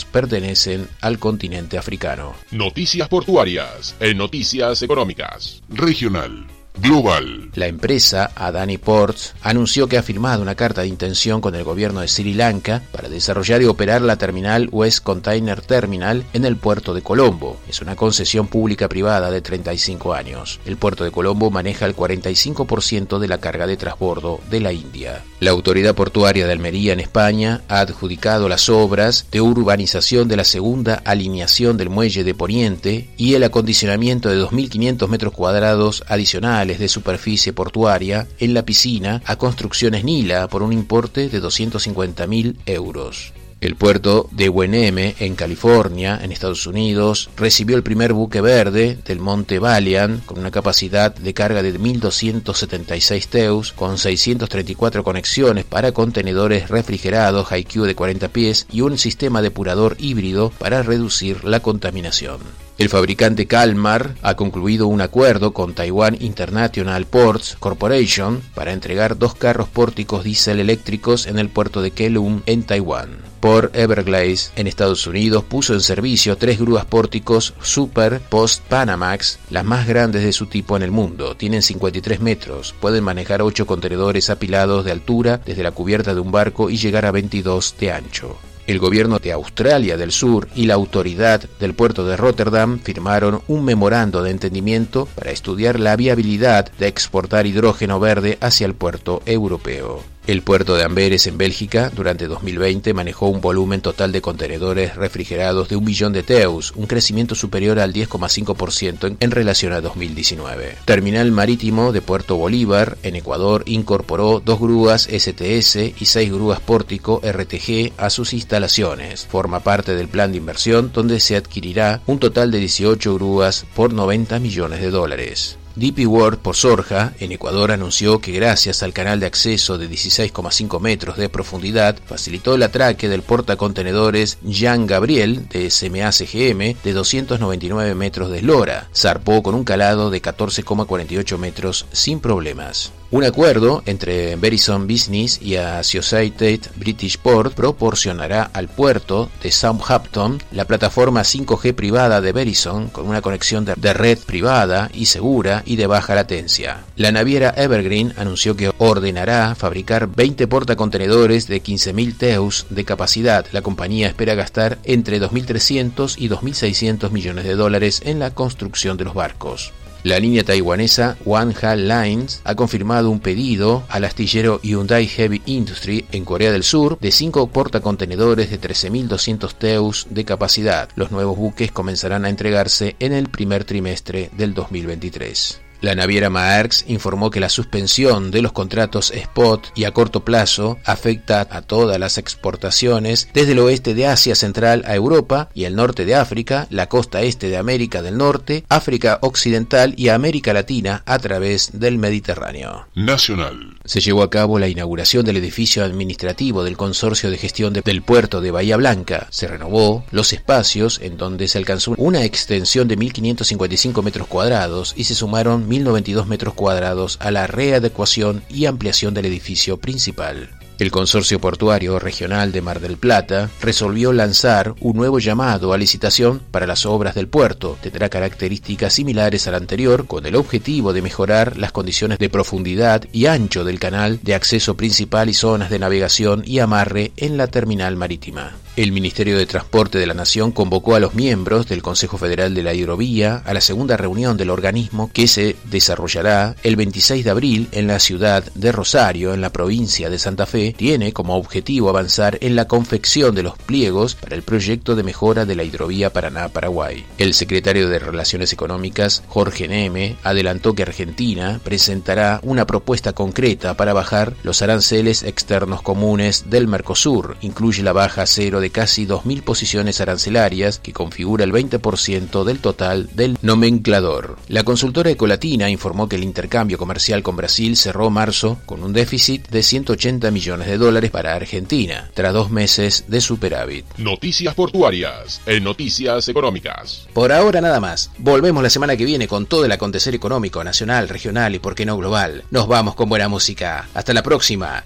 pertenecen 0.04 0.88
al 1.00 1.18
continente 1.18 1.78
africano. 1.78 2.34
Noticias 2.50 3.08
portuarias 3.08 3.96
en 4.00 4.18
Noticias 4.18 4.82
Económicas. 4.82 5.62
Regional. 5.68 6.59
Global. 6.82 7.50
La 7.54 7.66
empresa 7.66 8.30
Adani 8.34 8.78
Ports 8.78 9.34
anunció 9.42 9.86
que 9.86 9.98
ha 9.98 10.02
firmado 10.02 10.40
una 10.40 10.54
carta 10.54 10.80
de 10.80 10.86
intención 10.86 11.40
con 11.40 11.54
el 11.54 11.64
gobierno 11.64 12.00
de 12.00 12.08
Sri 12.08 12.32
Lanka 12.32 12.82
para 12.92 13.08
desarrollar 13.08 13.60
y 13.60 13.66
operar 13.66 14.00
la 14.00 14.16
terminal 14.16 14.68
West 14.72 15.02
Container 15.02 15.60
Terminal 15.60 16.24
en 16.32 16.44
el 16.44 16.56
puerto 16.56 16.94
de 16.94 17.02
Colombo. 17.02 17.58
Es 17.68 17.82
una 17.82 17.96
concesión 17.96 18.46
pública 18.46 18.88
privada 18.88 19.30
de 19.30 19.42
35 19.42 20.14
años. 20.14 20.60
El 20.64 20.76
puerto 20.76 21.04
de 21.04 21.10
Colombo 21.10 21.50
maneja 21.50 21.86
el 21.86 21.96
45% 21.96 23.18
de 23.18 23.28
la 23.28 23.38
carga 23.38 23.66
de 23.66 23.76
transbordo 23.76 24.40
de 24.48 24.60
la 24.60 24.72
India. 24.72 25.22
La 25.40 25.50
autoridad 25.50 25.94
portuaria 25.94 26.46
de 26.46 26.52
Almería 26.52 26.92
en 26.92 27.00
España 27.00 27.62
ha 27.68 27.80
adjudicado 27.80 28.48
las 28.48 28.68
obras 28.68 29.26
de 29.30 29.40
urbanización 29.40 30.28
de 30.28 30.36
la 30.36 30.44
segunda 30.44 31.02
alineación 31.04 31.76
del 31.76 31.90
muelle 31.90 32.24
de 32.24 32.34
Poniente 32.34 33.08
y 33.16 33.34
el 33.34 33.44
acondicionamiento 33.44 34.28
de 34.28 34.40
2.500 34.40 35.08
metros 35.08 35.34
cuadrados 35.34 36.04
adicionales 36.08 36.69
de 36.78 36.88
superficie 36.88 37.52
portuaria 37.52 38.28
en 38.38 38.54
la 38.54 38.64
piscina 38.64 39.22
a 39.24 39.36
Construcciones 39.36 40.04
Nila 40.04 40.48
por 40.48 40.62
un 40.62 40.72
importe 40.72 41.28
de 41.28 41.42
250.000 41.42 42.56
euros. 42.66 43.32
El 43.60 43.76
puerto 43.76 44.26
de 44.30 44.48
Weneme, 44.48 45.16
en 45.18 45.34
California, 45.34 46.18
en 46.22 46.32
Estados 46.32 46.66
Unidos, 46.66 47.28
recibió 47.36 47.76
el 47.76 47.82
primer 47.82 48.14
buque 48.14 48.40
verde 48.40 48.98
del 49.04 49.18
Monte 49.18 49.58
Valiant 49.58 50.24
con 50.24 50.38
una 50.38 50.50
capacidad 50.50 51.14
de 51.14 51.34
carga 51.34 51.62
de 51.62 51.78
1.276 51.78 53.26
teus, 53.28 53.72
con 53.74 53.98
634 53.98 55.04
conexiones 55.04 55.66
para 55.66 55.92
contenedores 55.92 56.70
refrigerados 56.70 57.52
HiQ 57.52 57.82
de 57.82 57.94
40 57.94 58.28
pies 58.28 58.66
y 58.72 58.80
un 58.80 58.96
sistema 58.96 59.42
depurador 59.42 59.94
híbrido 59.98 60.48
para 60.58 60.82
reducir 60.82 61.44
la 61.44 61.60
contaminación. 61.60 62.69
El 62.80 62.88
fabricante 62.88 63.44
Kalmar 63.44 64.14
ha 64.22 64.36
concluido 64.36 64.86
un 64.86 65.02
acuerdo 65.02 65.52
con 65.52 65.74
Taiwan 65.74 66.16
International 66.18 67.04
Ports 67.04 67.58
Corporation 67.60 68.40
para 68.54 68.72
entregar 68.72 69.18
dos 69.18 69.34
carros 69.34 69.68
pórticos 69.68 70.24
diésel 70.24 70.60
eléctricos 70.60 71.26
en 71.26 71.38
el 71.38 71.50
puerto 71.50 71.82
de 71.82 71.90
Kelung, 71.90 72.40
en 72.46 72.62
Taiwán. 72.62 73.18
Por 73.40 73.70
Everglades, 73.74 74.50
en 74.56 74.66
Estados 74.66 75.06
Unidos, 75.06 75.44
puso 75.44 75.74
en 75.74 75.82
servicio 75.82 76.38
tres 76.38 76.58
grúas 76.58 76.86
pórticos 76.86 77.52
Super 77.60 78.18
Post 78.18 78.64
Panamax, 78.66 79.40
las 79.50 79.66
más 79.66 79.86
grandes 79.86 80.24
de 80.24 80.32
su 80.32 80.46
tipo 80.46 80.74
en 80.74 80.82
el 80.82 80.90
mundo. 80.90 81.36
Tienen 81.36 81.60
53 81.60 82.20
metros, 82.20 82.74
pueden 82.80 83.04
manejar 83.04 83.42
8 83.42 83.66
contenedores 83.66 84.30
apilados 84.30 84.86
de 84.86 84.92
altura 84.92 85.42
desde 85.44 85.64
la 85.64 85.72
cubierta 85.72 86.14
de 86.14 86.20
un 86.20 86.32
barco 86.32 86.70
y 86.70 86.78
llegar 86.78 87.04
a 87.04 87.10
22 87.10 87.74
de 87.78 87.92
ancho. 87.92 88.38
El 88.66 88.78
gobierno 88.78 89.18
de 89.18 89.32
Australia 89.32 89.96
del 89.96 90.12
Sur 90.12 90.48
y 90.54 90.66
la 90.66 90.74
autoridad 90.74 91.42
del 91.58 91.74
puerto 91.74 92.06
de 92.06 92.16
Rotterdam 92.16 92.78
firmaron 92.78 93.42
un 93.48 93.64
memorando 93.64 94.22
de 94.22 94.30
entendimiento 94.30 95.06
para 95.14 95.30
estudiar 95.30 95.80
la 95.80 95.96
viabilidad 95.96 96.70
de 96.78 96.86
exportar 96.86 97.46
hidrógeno 97.46 97.98
verde 97.98 98.38
hacia 98.40 98.66
el 98.66 98.74
puerto 98.74 99.22
europeo. 99.26 100.02
El 100.30 100.42
puerto 100.42 100.76
de 100.76 100.84
Amberes 100.84 101.26
en 101.26 101.38
Bélgica 101.38 101.90
durante 101.92 102.28
2020 102.28 102.94
manejó 102.94 103.26
un 103.26 103.40
volumen 103.40 103.80
total 103.80 104.12
de 104.12 104.20
contenedores 104.20 104.94
refrigerados 104.94 105.68
de 105.68 105.74
un 105.74 105.82
millón 105.82 106.12
de 106.12 106.22
teus, 106.22 106.70
un 106.76 106.86
crecimiento 106.86 107.34
superior 107.34 107.80
al 107.80 107.92
10,5% 107.92 109.16
en 109.18 109.30
relación 109.32 109.72
a 109.72 109.80
2019. 109.80 110.76
Terminal 110.84 111.32
Marítimo 111.32 111.90
de 111.90 112.00
Puerto 112.00 112.36
Bolívar 112.36 112.96
en 113.02 113.16
Ecuador 113.16 113.64
incorporó 113.66 114.38
dos 114.38 114.60
grúas 114.60 115.08
STS 115.10 116.00
y 116.00 116.04
seis 116.04 116.30
grúas 116.30 116.60
pórtico 116.60 117.20
RTG 117.24 117.94
a 117.96 118.08
sus 118.08 118.32
instalaciones. 118.32 119.26
Forma 119.26 119.64
parte 119.64 119.96
del 119.96 120.06
plan 120.06 120.30
de 120.30 120.38
inversión 120.38 120.92
donde 120.94 121.18
se 121.18 121.34
adquirirá 121.34 122.02
un 122.06 122.20
total 122.20 122.52
de 122.52 122.58
18 122.60 123.16
grúas 123.16 123.66
por 123.74 123.92
90 123.92 124.38
millones 124.38 124.80
de 124.80 124.90
dólares. 124.92 125.58
DP 125.76 126.06
World 126.06 126.40
por 126.40 126.56
Sorja, 126.56 127.12
en 127.20 127.32
Ecuador, 127.32 127.72
anunció 127.72 128.20
que 128.20 128.32
gracias 128.32 128.82
al 128.82 128.92
canal 128.92 129.20
de 129.20 129.26
acceso 129.26 129.78
de 129.78 129.88
16,5 129.88 130.80
metros 130.80 131.16
de 131.16 131.28
profundidad, 131.28 131.98
facilitó 132.04 132.54
el 132.54 132.62
atraque 132.62 133.08
del 133.08 133.22
portacontenedores 133.22 134.38
Jean 134.42 134.86
Gabriel 134.86 135.48
de 135.48 135.70
SMA 135.70 136.10
CGM 136.12 136.76
de 136.82 136.92
299 136.92 137.94
metros 137.94 138.30
de 138.30 138.38
eslora. 138.38 138.88
Zarpó 138.94 139.42
con 139.42 139.54
un 139.54 139.64
calado 139.64 140.10
de 140.10 140.20
14,48 140.20 141.38
metros 141.38 141.86
sin 141.92 142.20
problemas. 142.20 142.92
Un 143.12 143.24
acuerdo 143.24 143.82
entre 143.86 144.36
Verizon 144.36 144.86
Business 144.86 145.42
y 145.42 145.56
Associated 145.56 146.60
British 146.76 147.18
Port 147.18 147.54
proporcionará 147.54 148.48
al 148.52 148.68
puerto 148.68 149.28
de 149.42 149.50
Southampton 149.50 150.40
la 150.52 150.64
plataforma 150.64 151.22
5G 151.22 151.74
privada 151.74 152.20
de 152.20 152.30
Verizon 152.30 152.88
con 152.88 153.08
una 153.08 153.20
conexión 153.20 153.64
de 153.64 153.92
red 153.94 154.16
privada 154.18 154.92
y 154.94 155.06
segura 155.06 155.64
y 155.66 155.74
de 155.74 155.88
baja 155.88 156.14
latencia. 156.14 156.84
La 156.94 157.10
naviera 157.10 157.52
Evergreen 157.56 158.14
anunció 158.16 158.56
que 158.56 158.70
ordenará 158.78 159.56
fabricar 159.56 160.06
20 160.06 160.46
portacontenedores 160.46 161.48
de 161.48 161.60
15.000 161.60 162.16
teus 162.16 162.66
de 162.70 162.84
capacidad. 162.84 163.44
La 163.50 163.62
compañía 163.62 164.06
espera 164.06 164.36
gastar 164.36 164.78
entre 164.84 165.20
2.300 165.20 166.14
y 166.16 166.28
2.600 166.28 167.10
millones 167.10 167.42
de 167.42 167.56
dólares 167.56 168.02
en 168.04 168.20
la 168.20 168.30
construcción 168.30 168.96
de 168.96 169.04
los 169.06 169.14
barcos. 169.14 169.72
La 170.02 170.18
línea 170.18 170.42
taiwanesa 170.42 171.18
Hal 171.60 171.88
Lines 171.88 172.40
ha 172.44 172.54
confirmado 172.54 173.10
un 173.10 173.20
pedido 173.20 173.84
al 173.90 174.04
astillero 174.04 174.58
Hyundai 174.62 175.06
Heavy 175.06 175.42
Industry 175.44 176.06
en 176.10 176.24
Corea 176.24 176.52
del 176.52 176.64
Sur 176.64 176.98
de 176.98 177.12
cinco 177.12 177.48
portacontenedores 177.48 178.50
de 178.50 178.58
13.200 178.58 179.52
teus 179.52 180.06
de 180.08 180.24
capacidad. 180.24 180.88
Los 180.96 181.10
nuevos 181.10 181.36
buques 181.36 181.70
comenzarán 181.70 182.24
a 182.24 182.30
entregarse 182.30 182.96
en 182.98 183.12
el 183.12 183.28
primer 183.28 183.64
trimestre 183.64 184.30
del 184.38 184.54
2023. 184.54 185.69
La 185.80 185.94
naviera 185.94 186.28
Maersk 186.28 186.88
informó 186.90 187.30
que 187.30 187.40
la 187.40 187.48
suspensión 187.48 188.30
de 188.30 188.42
los 188.42 188.52
contratos 188.52 189.10
spot 189.12 189.72
y 189.74 189.84
a 189.84 189.92
corto 189.92 190.24
plazo 190.24 190.78
afecta 190.84 191.46
a 191.50 191.62
todas 191.62 191.98
las 191.98 192.18
exportaciones 192.18 193.28
desde 193.32 193.52
el 193.52 193.60
oeste 193.60 193.94
de 193.94 194.06
Asia 194.06 194.34
Central 194.34 194.84
a 194.86 194.94
Europa 194.94 195.48
y 195.54 195.64
el 195.64 195.76
norte 195.76 196.04
de 196.04 196.14
África, 196.14 196.66
la 196.68 196.88
costa 196.88 197.22
este 197.22 197.48
de 197.48 197.56
América 197.56 198.02
del 198.02 198.18
Norte, 198.18 198.64
África 198.68 199.18
Occidental 199.22 199.94
y 199.96 200.08
América 200.08 200.52
Latina 200.52 201.02
a 201.06 201.18
través 201.18 201.80
del 201.80 201.96
Mediterráneo. 201.96 202.86
Nacional. 202.94 203.78
Se 203.86 204.00
llevó 204.00 204.22
a 204.22 204.30
cabo 204.30 204.58
la 204.58 204.68
inauguración 204.68 205.24
del 205.24 205.38
edificio 205.38 205.82
administrativo 205.82 206.62
del 206.62 206.76
Consorcio 206.76 207.30
de 207.30 207.38
Gestión 207.38 207.72
del 207.72 208.02
Puerto 208.02 208.42
de 208.42 208.50
Bahía 208.50 208.76
Blanca. 208.76 209.28
Se 209.30 209.48
renovó 209.48 210.04
los 210.10 210.34
espacios 210.34 211.00
en 211.02 211.16
donde 211.16 211.48
se 211.48 211.56
alcanzó 211.56 211.94
una 211.96 212.24
extensión 212.24 212.86
de 212.86 212.98
1.555 212.98 214.02
metros 214.02 214.28
cuadrados 214.28 214.92
y 214.96 215.04
se 215.04 215.14
sumaron 215.14 215.69
1.092 215.70 216.26
metros 216.26 216.54
cuadrados 216.54 217.16
a 217.20 217.30
la 217.30 217.46
readecuación 217.46 218.42
y 218.48 218.66
ampliación 218.66 219.14
del 219.14 219.26
edificio 219.26 219.76
principal. 219.76 220.50
El 220.80 220.90
Consorcio 220.90 221.38
Portuario 221.38 221.98
Regional 221.98 222.52
de 222.52 222.62
Mar 222.62 222.80
del 222.80 222.96
Plata 222.96 223.50
resolvió 223.60 224.14
lanzar 224.14 224.74
un 224.80 224.96
nuevo 224.96 225.18
llamado 225.18 225.74
a 225.74 225.78
licitación 225.78 226.40
para 226.50 226.66
las 226.66 226.86
obras 226.86 227.14
del 227.14 227.28
puerto. 227.28 227.76
Tendrá 227.82 228.08
características 228.08 228.94
similares 228.94 229.46
al 229.46 229.56
anterior 229.56 230.06
con 230.06 230.24
el 230.24 230.36
objetivo 230.36 230.94
de 230.94 231.02
mejorar 231.02 231.58
las 231.58 231.70
condiciones 231.70 232.18
de 232.18 232.30
profundidad 232.30 233.04
y 233.12 233.26
ancho 233.26 233.62
del 233.62 233.78
canal 233.78 234.20
de 234.22 234.34
acceso 234.34 234.74
principal 234.74 235.28
y 235.28 235.34
zonas 235.34 235.68
de 235.68 235.80
navegación 235.80 236.44
y 236.46 236.60
amarre 236.60 237.12
en 237.18 237.36
la 237.36 237.48
terminal 237.48 237.96
marítima. 237.96 238.54
El 238.80 238.92
Ministerio 238.92 239.36
de 239.36 239.44
Transporte 239.44 239.98
de 239.98 240.06
la 240.06 240.14
Nación 240.14 240.52
convocó 240.52 240.94
a 240.94 241.00
los 241.00 241.12
miembros 241.12 241.68
del 241.68 241.82
Consejo 241.82 242.16
Federal 242.16 242.54
de 242.54 242.62
la 242.62 242.72
Hidrovía 242.72 243.42
a 243.44 243.52
la 243.52 243.60
segunda 243.60 243.98
reunión 243.98 244.38
del 244.38 244.48
organismo 244.48 245.10
que 245.12 245.28
se 245.28 245.56
desarrollará 245.64 246.56
el 246.62 246.76
26 246.76 247.22
de 247.22 247.30
abril 247.30 247.68
en 247.72 247.88
la 247.88 247.98
ciudad 247.98 248.42
de 248.54 248.72
Rosario, 248.72 249.34
en 249.34 249.42
la 249.42 249.52
provincia 249.52 250.08
de 250.08 250.18
Santa 250.18 250.46
Fe. 250.46 250.74
Tiene 250.78 251.12
como 251.12 251.36
objetivo 251.36 251.90
avanzar 251.90 252.38
en 252.40 252.56
la 252.56 252.68
confección 252.68 253.34
de 253.34 253.42
los 253.42 253.58
pliegos 253.58 254.14
para 254.14 254.34
el 254.34 254.42
proyecto 254.42 254.96
de 254.96 255.02
mejora 255.02 255.44
de 255.44 255.56
la 255.56 255.64
hidrovía 255.64 256.14
Paraná-Paraguay. 256.14 257.04
El 257.18 257.34
secretario 257.34 257.90
de 257.90 257.98
Relaciones 257.98 258.54
Económicas, 258.54 259.22
Jorge 259.28 259.68
Neme, 259.68 260.16
adelantó 260.22 260.74
que 260.74 260.84
Argentina 260.84 261.60
presentará 261.62 262.40
una 262.42 262.66
propuesta 262.66 263.12
concreta 263.12 263.74
para 263.74 263.92
bajar 263.92 264.32
los 264.42 264.62
aranceles 264.62 265.22
externos 265.22 265.82
comunes 265.82 266.48
del 266.48 266.66
Mercosur. 266.66 267.36
Incluye 267.42 267.82
la 267.82 267.92
baja 267.92 268.24
cero 268.24 268.58
de 268.62 268.69
de 268.70 268.72
casi 268.72 269.04
2.000 269.04 269.42
posiciones 269.42 270.00
arancelarias, 270.00 270.78
que 270.78 270.92
configura 270.92 271.44
el 271.44 271.52
20% 271.52 272.44
del 272.44 272.60
total 272.60 273.08
del 273.14 273.36
nomenclador. 273.42 274.36
La 274.48 274.62
consultora 274.62 275.10
Ecolatina 275.10 275.68
informó 275.68 276.08
que 276.08 276.16
el 276.16 276.24
intercambio 276.24 276.78
comercial 276.78 277.22
con 277.22 277.36
Brasil 277.36 277.76
cerró 277.76 278.10
marzo 278.10 278.58
con 278.66 278.84
un 278.84 278.92
déficit 278.92 279.48
de 279.48 279.62
180 279.62 280.30
millones 280.30 280.68
de 280.68 280.78
dólares 280.78 281.10
para 281.10 281.34
Argentina, 281.34 282.10
tras 282.14 282.32
dos 282.32 282.50
meses 282.50 283.04
de 283.08 283.20
superávit. 283.20 283.86
Noticias 283.98 284.54
portuarias 284.54 285.40
en 285.46 285.64
Noticias 285.64 286.28
Económicas. 286.28 287.08
Por 287.12 287.32
ahora 287.32 287.60
nada 287.60 287.80
más. 287.80 288.12
Volvemos 288.18 288.62
la 288.62 288.70
semana 288.70 288.96
que 288.96 289.04
viene 289.04 289.26
con 289.26 289.46
todo 289.46 289.64
el 289.64 289.72
acontecer 289.72 290.14
económico, 290.14 290.62
nacional, 290.62 291.08
regional 291.08 291.54
y 291.54 291.58
por 291.58 291.74
qué 291.74 291.84
no 291.84 291.96
global. 291.96 292.44
Nos 292.50 292.68
vamos 292.68 292.94
con 292.94 293.08
buena 293.08 293.28
música. 293.28 293.88
Hasta 293.94 294.14
la 294.14 294.22
próxima. 294.22 294.84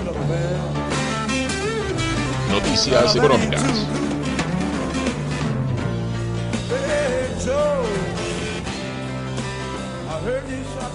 Another 0.00 0.20
man. 0.28 0.72
Noticias 2.50 3.14
Económicas. 3.16 4.11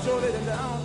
shorted 0.07 0.35
and 0.35 0.45
down. 0.45 0.76